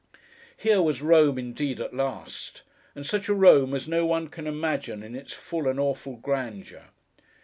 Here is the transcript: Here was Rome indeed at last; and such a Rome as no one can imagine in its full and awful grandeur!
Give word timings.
Here 0.57 0.81
was 0.81 1.03
Rome 1.03 1.37
indeed 1.37 1.79
at 1.79 1.93
last; 1.93 2.63
and 2.95 3.05
such 3.05 3.29
a 3.29 3.35
Rome 3.35 3.75
as 3.75 3.87
no 3.87 4.03
one 4.03 4.29
can 4.29 4.47
imagine 4.47 5.03
in 5.03 5.13
its 5.15 5.31
full 5.31 5.67
and 5.67 5.79
awful 5.79 6.15
grandeur! 6.15 6.85